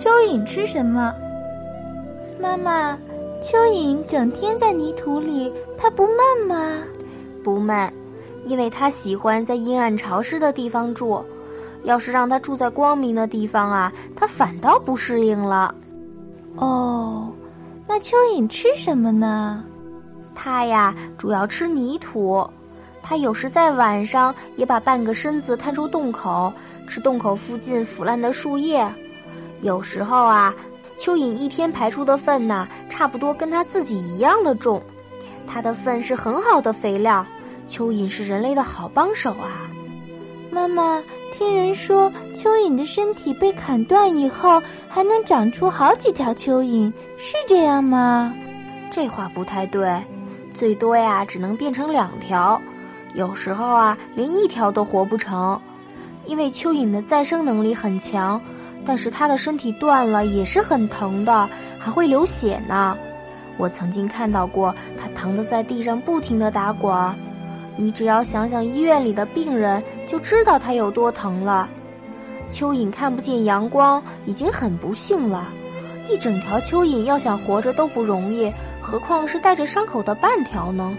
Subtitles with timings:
[0.00, 1.14] 蚯蚓吃什么？
[2.40, 2.94] 妈妈，
[3.42, 6.82] 蚯蚓整天在泥土里，它不闷吗？
[7.44, 7.92] 不闷，
[8.46, 11.22] 因为它喜欢在阴暗潮湿的地方住。
[11.84, 15.74] 要是让它住在光明的地方啊，它反倒不适应了。
[16.56, 17.30] 哦，
[17.86, 19.62] 那蚯蚓吃什么呢？
[20.34, 22.42] 它呀，主要吃泥土。
[23.02, 26.50] 它有时在晚上也把半个身子探出洞口，
[26.88, 28.82] 吃洞口附近腐烂的树叶。
[29.62, 30.54] 有时候啊，
[30.98, 34.82] 蚯蚓一天排出的粪呢，差不多跟它自己一样的重。
[35.46, 37.26] 它的粪是很好的肥料，
[37.68, 39.68] 蚯蚓是人类的好帮手啊。
[40.50, 48.34] 妈妈，听人说蚯蚓的身体被砍断以后，还能长出好几条蚯蚓，是这样吗？
[48.90, 50.02] 这话不太对，
[50.54, 52.60] 最多呀，只能变成两条。
[53.14, 55.60] 有时候啊，连一条都活不成，
[56.24, 58.40] 因为蚯蚓的再生能力很强，
[58.84, 62.96] 但是它的身体断了也是很疼的，还会流血呢。
[63.56, 67.14] 我曾经看到过它疼得在地上不停地打滚儿，
[67.76, 71.68] 你只要想想医院里的病人，就知道它有多疼了。
[72.52, 75.52] 蚯蚓看不见阳光已经很不幸了，
[76.08, 80.96] 一整条蚯蚓要想活着都不容易，何况是带着伤口的半条呢？